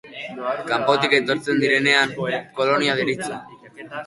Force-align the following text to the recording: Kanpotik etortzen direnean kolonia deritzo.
Kanpotik 0.71 1.13
etortzen 1.17 1.61
direnean 1.65 2.17
kolonia 2.63 2.97
deritzo. 3.03 3.39